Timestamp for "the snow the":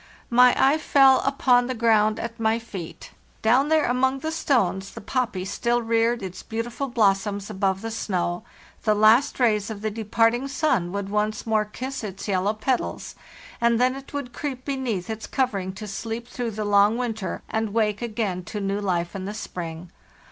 7.81-8.95